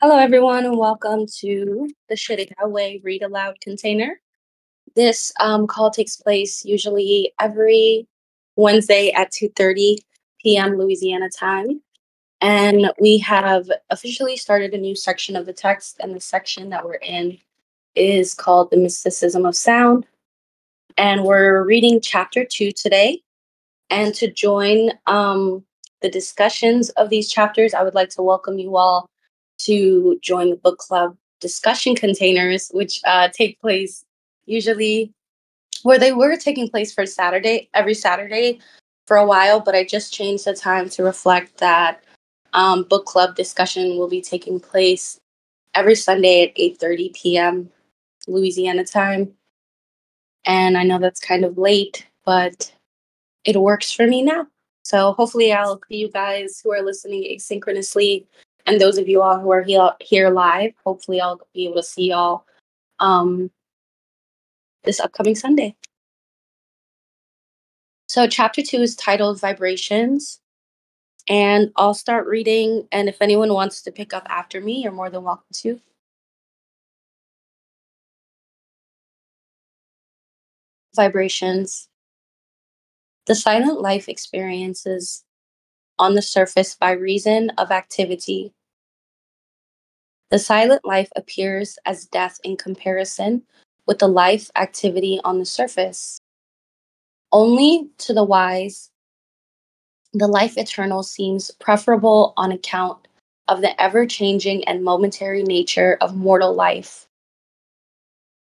[0.00, 4.20] Hello, everyone, and welcome to the Shariaway Read Aloud container.
[4.94, 8.06] This um, call takes place usually every
[8.54, 9.96] Wednesday at 2:30
[10.40, 10.78] p.m.
[10.78, 11.82] Louisiana time,
[12.40, 15.96] and we have officially started a new section of the text.
[15.98, 17.36] And the section that we're in
[17.96, 20.06] is called "The Mysticism of Sound,"
[20.96, 23.20] and we're reading chapter two today.
[23.90, 25.64] And to join um,
[26.02, 29.10] the discussions of these chapters, I would like to welcome you all
[29.58, 34.04] to join the book club discussion containers, which uh, take place
[34.46, 35.12] usually
[35.82, 38.58] where they were taking place for Saturday, every Saturday
[39.06, 42.04] for a while, but I just changed the time to reflect that
[42.52, 45.20] um, book club discussion will be taking place
[45.74, 47.70] every Sunday at 8:30 p.m.
[48.26, 49.32] Louisiana time.
[50.44, 52.72] And I know that's kind of late, but
[53.44, 54.46] it works for me now.
[54.82, 58.26] So hopefully I'll see you guys who are listening asynchronously
[58.68, 61.82] and those of you all who are here, here live, hopefully I'll be able to
[61.82, 62.44] see y'all
[63.00, 63.50] um,
[64.84, 65.74] this upcoming Sunday.
[68.08, 70.40] So, chapter two is titled Vibrations.
[71.30, 72.88] And I'll start reading.
[72.92, 75.80] And if anyone wants to pick up after me, you're more than welcome to.
[80.94, 81.88] Vibrations.
[83.26, 85.24] The silent life experiences
[85.98, 88.54] on the surface by reason of activity
[90.30, 93.42] the silent life appears as death in comparison
[93.86, 96.20] with the life activity on the surface.
[97.32, 98.90] Only to the wise,
[100.12, 103.08] the life eternal seems preferable on account
[103.48, 107.06] of the ever changing and momentary nature of mortal life.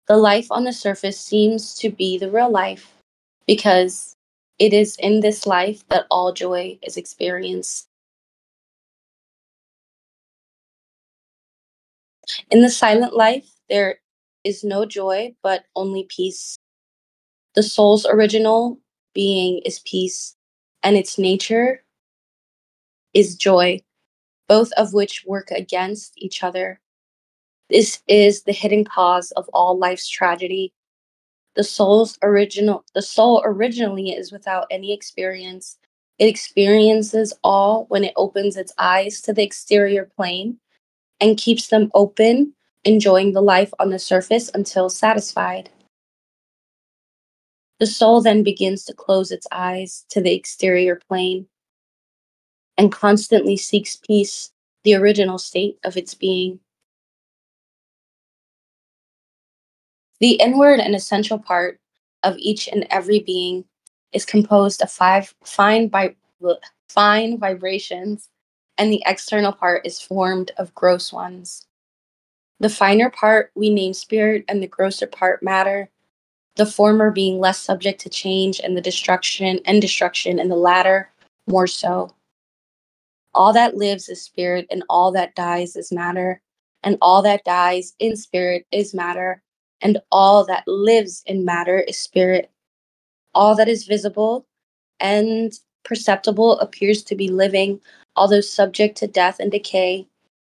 [0.07, 2.93] The life on the surface seems to be the real life
[3.47, 4.15] because
[4.59, 7.87] it is in this life that all joy is experienced.
[12.51, 14.01] In the silent life, there
[14.45, 16.59] is no joy, but only peace.
[17.55, 18.79] The soul's original
[19.15, 20.37] being is peace,
[20.83, 21.85] and its nature
[23.15, 23.81] is joy,
[24.49, 26.81] both of which work against each other.
[27.71, 30.73] This is the hidden cause of all life's tragedy.
[31.55, 35.79] The soul's original the soul originally is without any experience.
[36.19, 40.59] It experiences all when it opens its eyes to the exterior plane
[41.25, 42.53] and keeps them open,
[42.85, 45.71] enjoying the life on the surface until satisfied.
[47.81, 51.47] The soul then begins to close its eyes to the exterior plane
[52.77, 54.53] and constantly seeks peace,
[54.83, 56.61] the original state of its being.
[60.21, 61.81] The inward and essential part
[62.23, 63.65] of each and every being
[64.13, 65.91] is composed of five fine,
[66.91, 68.29] fine vibrations
[68.79, 71.67] and the external part is formed of gross ones.
[72.61, 75.91] The finer part we name spirit, and the grosser part matter,
[76.57, 81.11] the former being less subject to change and the destruction and destruction, and the latter
[81.47, 82.15] more so.
[83.35, 86.41] All that lives is spirit, and all that dies is matter,
[86.85, 89.43] and all that dies in spirit is matter,
[89.81, 92.51] and all that lives in matter is spirit.
[93.35, 94.47] All that is visible
[95.01, 95.53] and
[95.85, 97.81] perceptible appears to be living,
[98.17, 100.07] although subject to death and decay,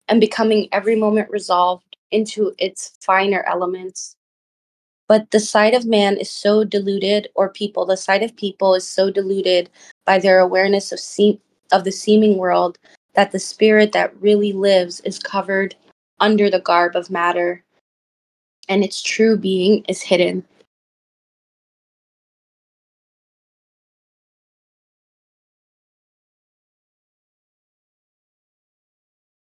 [0.08, 4.16] and becoming every moment resolved into its finer elements.
[5.08, 8.86] But the sight of man is so diluted, or people, the sight of people is
[8.86, 9.70] so diluted
[10.04, 11.40] by their awareness of, se-
[11.72, 12.78] of the seeming world
[13.14, 15.74] that the spirit that really lives is covered
[16.20, 17.62] under the garb of matter,
[18.68, 20.44] and its true being is hidden.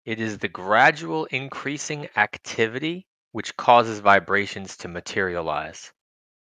[0.06, 5.92] It is the gradual increasing activity which causes vibrations to materialize,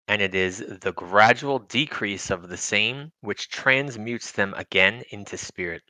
[0.08, 5.82] and it is the gradual decrease of the same which transmutes them again into spirit.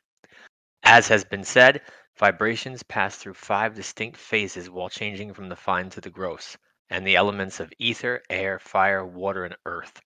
[0.82, 1.80] As has been said,
[2.18, 6.58] vibrations pass through five distinct phases while changing from the fine to the gross,
[6.90, 10.00] and the elements of ether, air, fire, water, and earth.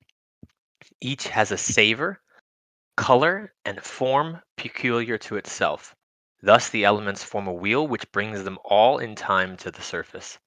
[1.00, 2.22] Each has a savor,
[2.96, 5.96] color, and form peculiar to itself.
[6.42, 10.38] Thus the elements form a wheel which brings them all in time to the surface.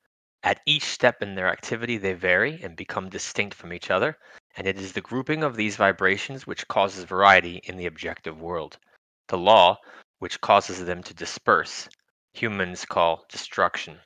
[0.41, 4.17] At each step in their activity they vary and become distinct from each other,
[4.55, 8.79] and it is the grouping of these vibrations which causes variety in the objective world.
[9.27, 9.77] The law,
[10.17, 11.87] which causes them to disperse,
[12.33, 13.99] humans call destruction.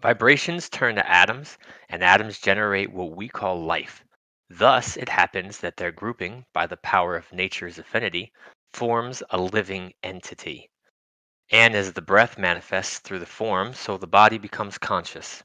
[0.00, 1.58] Vibrations turn to atoms,
[1.90, 4.02] and atoms generate what we call life.
[4.48, 8.32] Thus it happens that their grouping, by the power of nature's affinity,
[8.72, 10.70] forms a living entity.
[11.50, 15.42] And as the breath manifests through the form, so the body becomes conscious.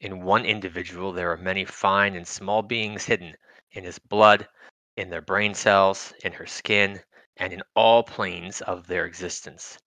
[0.00, 3.36] In one individual, there are many fine and small beings hidden
[3.72, 4.48] in his blood,
[4.96, 7.00] in their brain cells, in her skin,
[7.36, 9.78] and in all planes of their existence.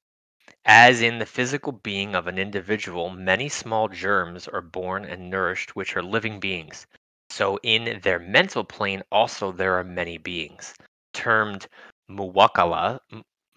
[0.65, 5.75] As in the physical being of an individual, many small germs are born and nourished,
[5.75, 6.85] which are living beings.
[7.29, 10.75] So in their mental plane also there are many beings,
[11.13, 11.67] termed
[12.11, 12.99] muwakala,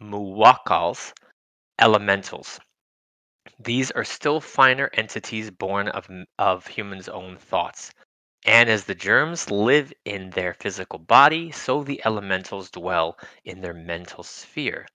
[0.00, 1.12] muwakals,
[1.80, 2.60] elementals.
[3.58, 6.08] These are still finer entities born of,
[6.38, 7.92] of humans' own thoughts.
[8.46, 13.74] And as the germs live in their physical body, so the elementals dwell in their
[13.74, 14.86] mental sphere.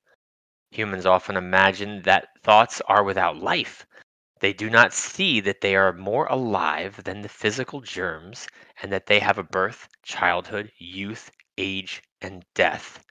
[0.72, 3.86] Humans often imagine that thoughts are without life.
[4.40, 8.48] They do not see that they are more alive than the physical germs
[8.82, 13.04] and that they have a birth, childhood, youth, age, and death.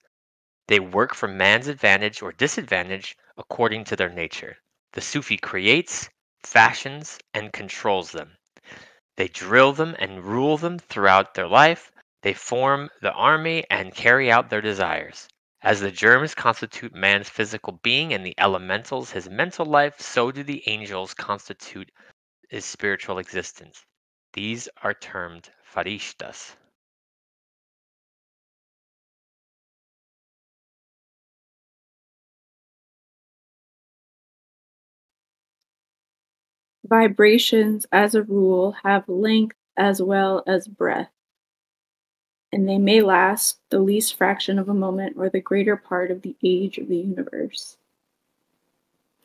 [0.69, 4.59] They work for man's advantage or disadvantage according to their nature.
[4.93, 6.11] The Sufi creates,
[6.45, 8.37] fashions, and controls them.
[9.17, 11.91] They drill them and rule them throughout their life.
[12.23, 15.27] They form the army and carry out their desires.
[15.63, 20.43] As the germs constitute man's physical being and the elementals his mental life, so do
[20.43, 21.91] the angels constitute
[22.49, 23.85] his spiritual existence.
[24.35, 26.55] These are termed farishtas.
[36.89, 41.11] Vibrations, as a rule, have length as well as breadth,
[42.51, 46.23] and they may last the least fraction of a moment or the greater part of
[46.23, 47.77] the age of the universe.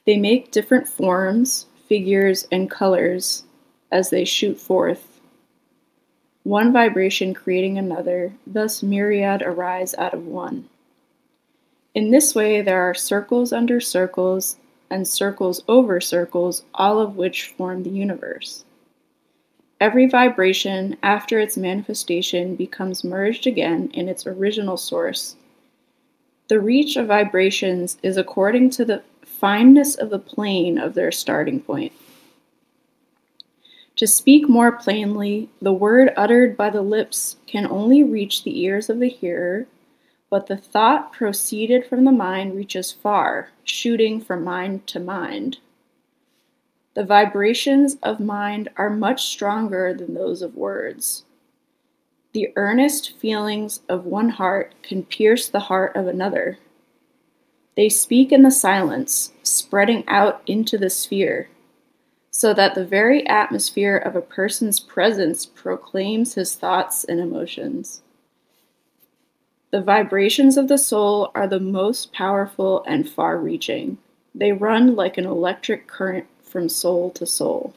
[0.05, 3.43] They make different forms, figures, and colors
[3.91, 5.13] as they shoot forth,
[6.43, 10.67] one vibration creating another, thus myriad arise out of one.
[11.95, 14.57] In this way, there are circles under circles
[14.93, 18.63] and circles over circles, all of which form the universe.
[19.81, 25.35] Every vibration, after its manifestation, becomes merged again in its original source.
[26.47, 31.59] The reach of vibrations is according to the fineness of the plane of their starting
[31.59, 31.91] point.
[33.95, 38.89] To speak more plainly, the word uttered by the lips can only reach the ears
[38.89, 39.65] of the hearer
[40.33, 45.59] but the thought proceeded from the mind reaches far, shooting from mind to mind.
[46.95, 51.23] The vibrations of mind are much stronger than those of words.
[52.31, 56.57] The earnest feelings of one heart can pierce the heart of another.
[57.77, 61.47] They speak in the silence, spreading out into the sphere,
[62.31, 68.01] so that the very atmosphere of a person's presence proclaims his thoughts and emotions.
[69.73, 73.97] The vibrations of the soul are the most powerful and far reaching.
[74.35, 77.73] They run like an electric current from soul to soul.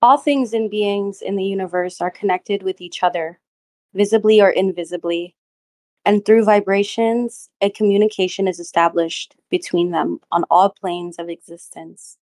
[0.00, 3.40] All things and beings in the universe are connected with each other,
[3.94, 5.34] visibly or invisibly.
[6.04, 12.18] And through vibrations, a communication is established between them on all planes of existence.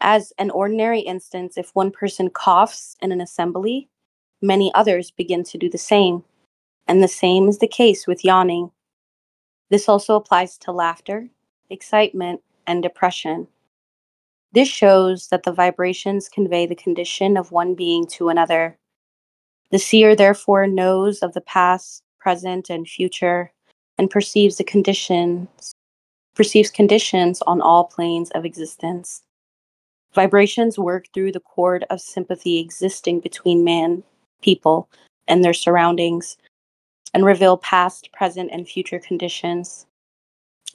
[0.00, 3.88] As an ordinary instance, if one person coughs in an assembly,
[4.42, 6.22] many others begin to do the same.
[6.86, 8.70] And the same is the case with yawning.
[9.70, 11.28] This also applies to laughter,
[11.70, 13.48] excitement, and depression.
[14.52, 18.78] This shows that the vibrations convey the condition of one being to another.
[19.70, 23.52] The seer therefore knows of the past, present, and future,
[23.98, 25.74] and perceives the conditions
[26.36, 29.22] perceives conditions on all planes of existence.
[30.16, 34.02] Vibrations work through the cord of sympathy existing between man,
[34.40, 34.88] people,
[35.28, 36.38] and their surroundings,
[37.12, 39.84] and reveal past, present, and future conditions.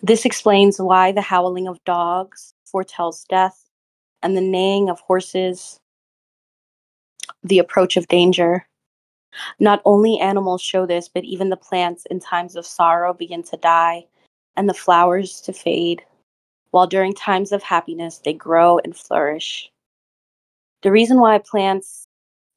[0.04, 3.66] This explains why the howling of dogs foretells death,
[4.22, 5.80] and the neighing of horses,
[7.44, 8.68] the approach of danger.
[9.60, 13.58] Not only animals show this, but even the plants in times of sorrow begin to
[13.58, 14.06] die,
[14.56, 16.04] and the flowers to fade
[16.72, 19.72] while during times of happiness they grow and flourish.
[20.82, 22.08] The reason why plants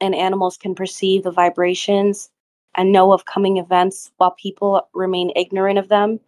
[0.01, 2.29] and animals can perceive the vibrations
[2.75, 6.19] and know of coming events while people remain ignorant of them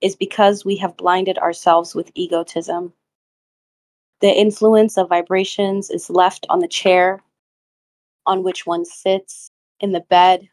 [0.00, 2.92] is because we have blinded ourselves with egotism.
[4.20, 7.22] The influence of vibrations is left on the chair
[8.26, 9.50] on which one sits,
[9.80, 10.48] in the bed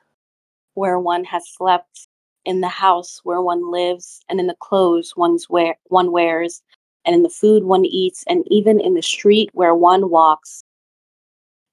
[0.73, 2.07] where one has slept,
[2.43, 6.61] in the house where one lives and in the clothes one's wear, one wears
[7.05, 10.63] and in the food one eats and even in the street where one walks.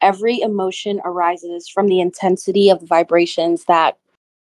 [0.00, 3.99] every emotion arises from the intensity of vibrations that,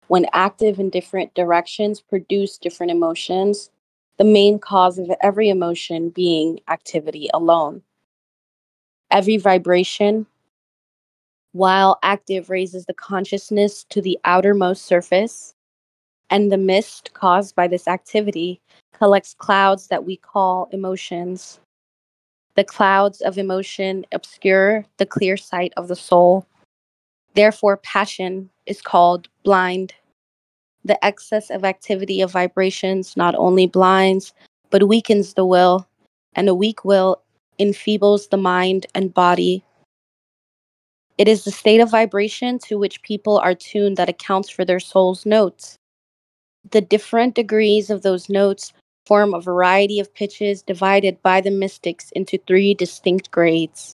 [0.08, 3.72] when active in different directions, produce different emotions,
[4.18, 7.82] the main cause of every emotion being activity alone.
[9.12, 10.26] Every vibration,
[11.54, 15.54] while active, raises the consciousness to the outermost surface,
[16.30, 18.60] and the mist caused by this activity
[18.98, 21.60] collects clouds that we call emotions.
[22.56, 26.46] The clouds of emotion obscure the clear sight of the soul.
[27.34, 29.94] Therefore, passion is called blind.
[30.86, 34.34] The excess of activity of vibrations not only blinds,
[34.70, 35.86] but weakens the will,
[36.36, 37.22] and a weak will
[37.60, 39.64] enfeebles the mind and body.
[41.18, 44.80] It is the state of vibration to which people are tuned that accounts for their
[44.80, 45.78] soul's notes.
[46.72, 48.74] The different degrees of those notes
[49.06, 53.94] form a variety of pitches divided by the mystics into three distinct grades.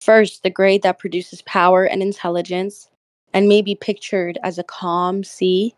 [0.00, 2.88] First, the grade that produces power and intelligence
[3.32, 5.74] and may be pictured as a calm sea.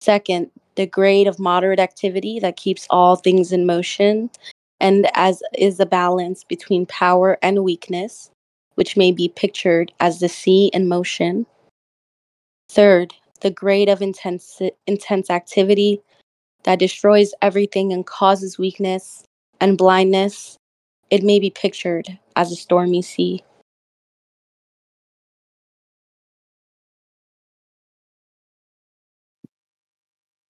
[0.00, 4.30] Second, the grade of moderate activity that keeps all things in motion
[4.80, 8.30] and as is a balance between power and weakness,
[8.76, 11.46] which may be pictured as the sea in motion.
[12.68, 16.00] Third, the grade of intense, intense activity
[16.64, 19.24] that destroys everything and causes weakness
[19.60, 20.56] and blindness.
[21.10, 23.44] It may be pictured as a stormy sea.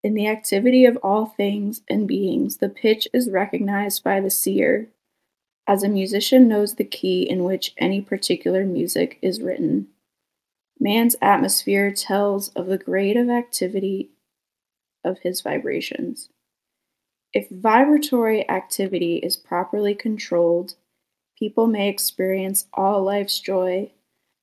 [0.05, 4.89] In the activity of all things and beings, the pitch is recognized by the seer,
[5.67, 9.89] as a musician knows the key in which any particular music is written.
[10.81, 14.11] Man's atmosphere tells of the grade of activity
[15.09, 16.29] of his vibrations.
[17.33, 20.75] If vibratory activity is properly controlled,
[21.39, 23.91] people may experience all life's joy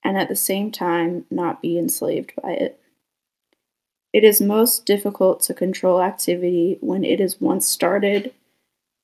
[0.04, 2.80] and at the same time not be enslaved by it.
[4.14, 8.34] It is most difficult to control activity when it is once started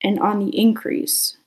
[0.01, 1.37] and on the increase,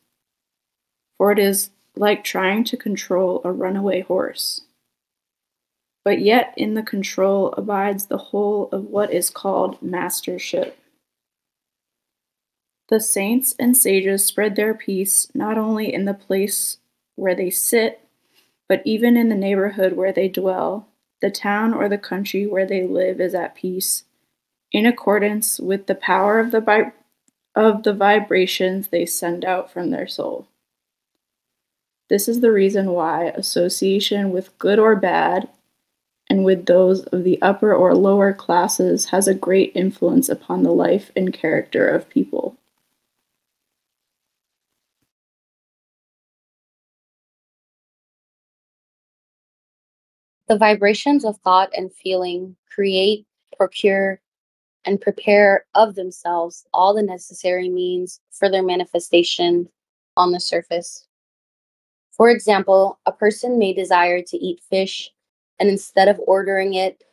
[1.16, 4.62] for it is like trying to control a runaway horse.
[6.04, 10.78] But yet, in the control abides the whole of what is called mastership.
[12.90, 16.76] The saints and sages spread their peace not only in the place
[17.16, 18.06] where they sit,
[18.68, 20.88] but even in the neighborhood where they dwell.
[21.22, 24.04] The town or the country where they live is at peace,
[24.72, 26.92] in accordance with the power of the,
[27.54, 30.48] of the vibrations they send out from their soul.
[32.10, 35.48] This is the reason why association with good or bad
[36.28, 40.72] and with those of the upper or lower classes has a great influence upon the
[40.72, 42.56] life and character of people.
[50.48, 53.26] The vibrations of thought and feeling create,
[53.56, 54.20] procure,
[54.84, 59.68] and prepare of themselves all the necessary means for their manifestation
[60.16, 61.06] on the surface.
[62.12, 65.10] For example, a person may desire to eat fish,
[65.58, 67.04] and instead of ordering it,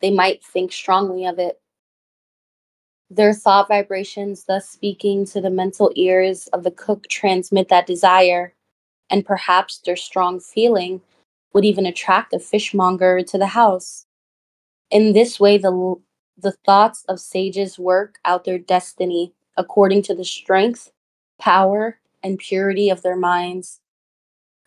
[0.00, 1.60] they might think strongly of it.
[3.10, 8.54] Their thought vibrations, thus speaking to the mental ears of the cook, transmit that desire,
[9.10, 11.00] and perhaps their strong feeling
[11.52, 14.06] would even attract a fishmonger to the house.
[14.90, 15.96] In this way, the,
[16.38, 20.92] the thoughts of sages work out their destiny according to the strength,
[21.38, 23.80] power, and purity of their minds.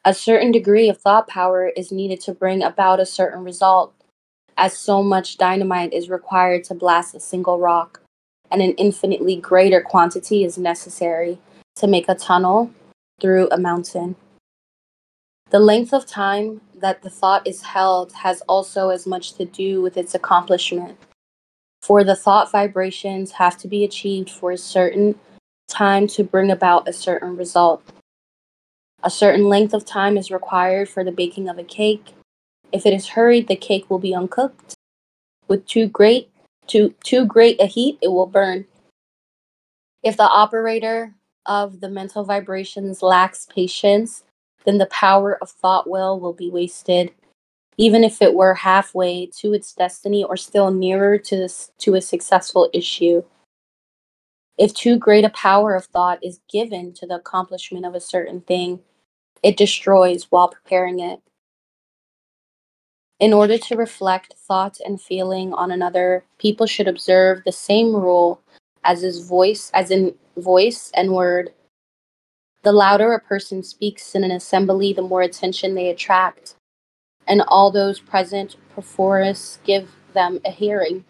[0.06, 3.94] A certain degree of thought power is needed to bring about a certain result,
[4.58, 8.02] as so much dynamite is required to blast a single rock,
[8.52, 11.40] and an infinitely greater quantity is necessary
[11.78, 12.72] to make a tunnel
[13.22, 14.18] through a mountain.
[15.52, 19.82] The length of time that the thought is held has also as much to do
[19.82, 20.98] with its accomplishment.
[21.82, 25.18] For the thought vibrations have to be achieved for a certain
[25.70, 27.84] time to bring about a certain result.
[29.04, 32.14] A certain length of time is required for the baking of a cake.
[32.72, 34.76] If it is hurried, the cake will be uncooked.
[35.48, 36.30] With too great
[36.68, 38.66] too too great a heat, it will burn.
[40.02, 41.14] If the operator
[41.46, 44.24] of the mental vibrations lacks patience,
[44.66, 47.12] then the power of thought will will be wasted,
[47.78, 52.02] even if it were halfway to its destiny or still nearer to this, to a
[52.02, 53.24] successful issue.
[54.58, 58.42] If too great a power of thought is given to the accomplishment of a certain
[58.42, 58.80] thing,
[59.44, 61.22] it destroys while preparing it.
[63.20, 68.42] In order to reflect thought and feeling on another, people should observe the same rule
[68.84, 71.52] as is voice as in voice and word
[72.64, 76.56] The louder a person speaks in an assembly, the more attention they attract,
[77.28, 81.06] and all those present perforce give them a hearing.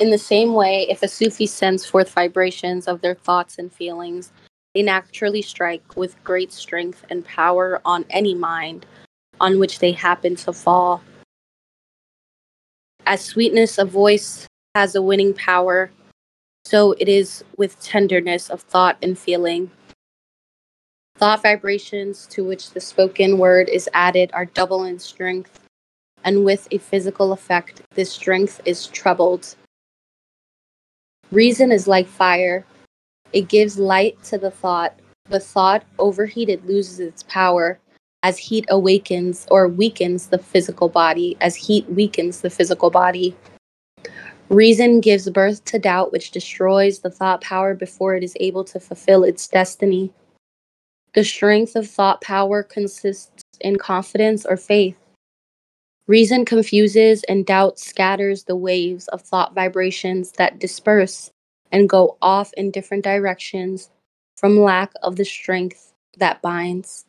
[0.00, 4.32] In the same way, if a Sufi sends forth vibrations of their thoughts and feelings,
[4.76, 8.84] they naturally strike with great strength and power on any mind
[9.40, 11.02] on which they happen to fall.
[13.06, 15.90] As sweetness of voice has a winning power,
[16.66, 19.70] so it is with tenderness of thought and feeling.
[21.16, 25.58] Thought vibrations to which the spoken word is added are double in strength,
[26.22, 29.56] and with a physical effect, this strength is trebled.
[31.32, 32.66] Reason is like fire,
[33.36, 34.98] it gives light to the thought.
[35.28, 37.78] The thought, overheated, loses its power
[38.22, 43.36] as heat awakens or weakens the physical body, as heat weakens the physical body.
[44.48, 48.80] Reason gives birth to doubt, which destroys the thought power before it is able to
[48.80, 50.10] fulfill its destiny.
[51.12, 54.96] The strength of thought power consists in confidence or faith.
[56.06, 61.30] Reason confuses and doubt scatters the waves of thought vibrations that disperse
[61.72, 63.90] and go off in different directions
[64.36, 67.06] from lack of the strength that binds.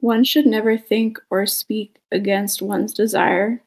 [0.00, 3.62] One should never think or speak against one's desire,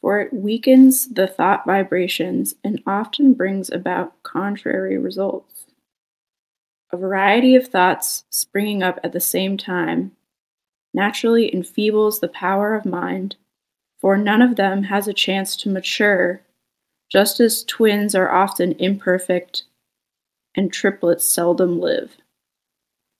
[0.00, 5.66] for it weakens the thought vibrations and often brings about contrary results.
[6.90, 10.12] A variety of thoughts springing up at the same time
[10.94, 13.36] naturally enfeebles the power of mind
[14.06, 16.40] for none of them has a chance to mature,
[17.10, 19.64] just as twins are often imperfect
[20.54, 22.16] and triplets seldom live.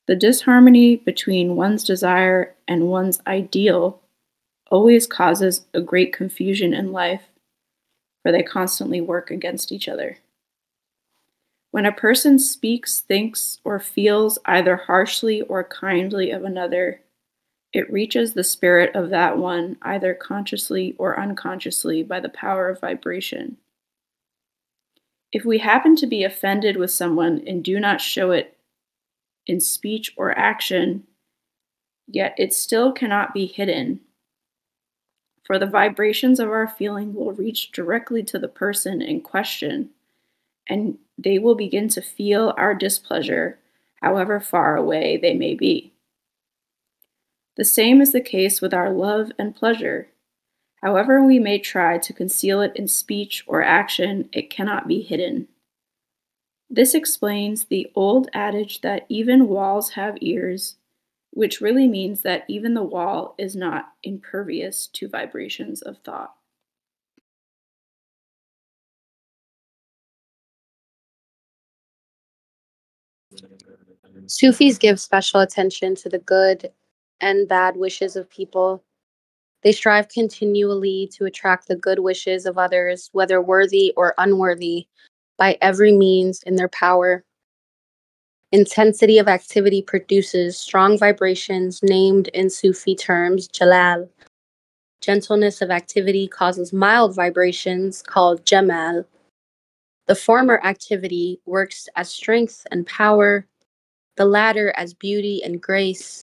[0.07, 4.01] The disharmony between one's desire and one's ideal
[4.71, 7.25] always causes a great confusion in life,
[8.23, 10.19] for they constantly work against each other.
[11.73, 17.01] When a person speaks, thinks, or feels either harshly or kindly of another,
[17.77, 22.81] it reaches the spirit of that one either consciously or unconsciously by the power of
[22.81, 23.59] vibration.
[25.31, 28.57] If we happen to be offended with someone and do not show it
[29.47, 31.05] in speech or action,
[32.07, 34.01] yet it still cannot be hidden.
[35.45, 39.91] For the vibrations of our feeling will reach directly to the person in question,
[40.67, 43.59] and they will begin to feel our displeasure,
[44.01, 45.93] however far away they may be.
[47.57, 50.09] The same is the case with our love and pleasure.
[50.83, 55.49] However, we may try to conceal it in speech or action, it cannot be hidden.
[56.69, 60.77] This explains the old adage that even walls have ears,
[61.31, 66.35] which really means that even the wall is not impervious to vibrations of thought.
[74.27, 76.71] Sufis give special attention to the good
[77.21, 78.83] and bad wishes of people.
[79.63, 84.87] They strive continually to attract the good wishes of others, whether worthy or unworthy,
[85.37, 87.25] by every means in their power.
[88.53, 94.09] Intensity of activity produces strong vibrations named in Sufi terms jalal.
[95.01, 99.05] Gentleness of activity causes mild vibrations called jamal.
[100.07, 103.47] The former activity works as strength and power,
[104.17, 106.23] the latter as beauty and grace.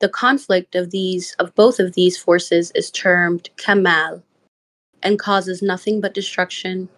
[0.00, 4.22] The conflict of these of both of these forces is termed kamal
[5.02, 6.88] and causes nothing but destruction.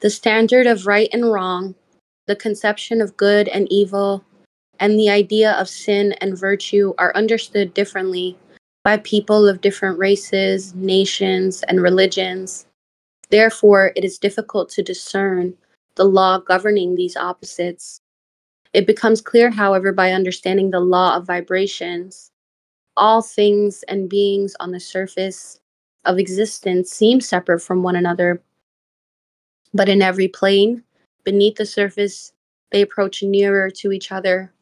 [0.00, 1.74] The standard of right and wrong,
[2.26, 4.24] the conception of good and evil,
[4.80, 8.36] and the idea of sin and virtue are understood differently
[8.84, 12.66] by people of different races, nations, and religions.
[13.30, 15.54] Therefore, it is difficult to discern
[15.96, 18.00] the law governing these opposites.
[18.72, 22.30] It becomes clear, however, by understanding the law of vibrations.
[22.96, 25.60] All things and beings on the surface
[26.04, 28.42] of existence seem separate from one another,
[29.74, 30.82] but in every plane,
[31.24, 32.32] beneath the surface,
[32.70, 34.52] they approach nearer to each other,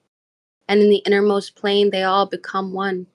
[0.69, 3.07] and in the innermost plane, they all become one.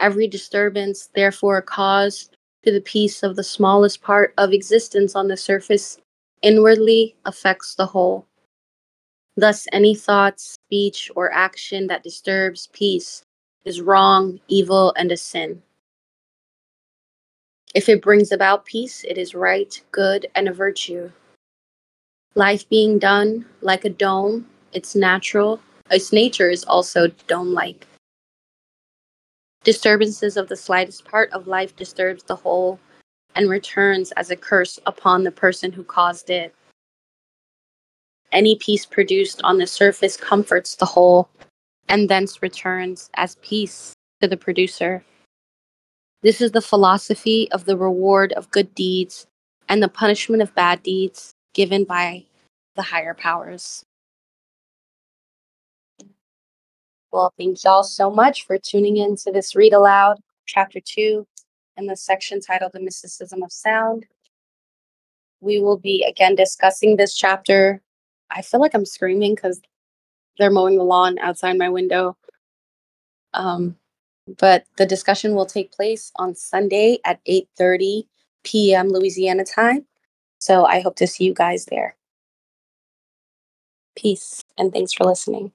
[0.00, 5.36] Every disturbance, therefore, caused to the peace of the smallest part of existence on the
[5.36, 5.98] surface
[6.42, 8.26] inwardly affects the whole.
[9.40, 13.22] Thus, any thought, speech, or action that disturbs peace
[13.64, 15.62] is wrong, evil, and a sin.
[17.74, 21.10] If it brings about peace, it is right, good, and a virtue.
[22.34, 25.58] Life being done like a dome, its natural,
[25.90, 27.86] its nature is also dome like.
[29.64, 32.78] Disturbances of the slightest part of life disturbs the whole,
[33.34, 36.54] and returns as a curse upon the person who caused it.
[38.32, 41.28] Any peace produced on the surface comforts the whole,
[41.88, 45.04] and thence returns as peace to the producer.
[46.22, 49.26] This is the philosophy of the reward of good deeds
[49.68, 52.24] and the punishment of bad deeds given by
[52.76, 53.84] the higher powers.
[57.12, 61.26] Well, thank y'all so much for tuning in to this read aloud, chapter two,
[61.76, 64.06] and the section titled The Mysticism of Sound.
[65.40, 67.82] We will be again discussing this chapter.
[68.30, 69.60] I feel like I'm screaming because
[70.38, 72.16] they're mowing the lawn outside my window.
[73.34, 73.76] Um,
[74.38, 78.06] but the discussion will take place on Sunday at 8:30
[78.44, 78.88] p.m.
[78.88, 79.86] Louisiana time.
[80.38, 81.96] So I hope to see you guys there.
[83.96, 85.52] Peace and thanks for listening.